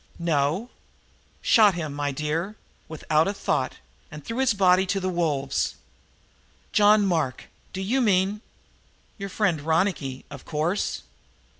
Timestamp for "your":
9.19-9.29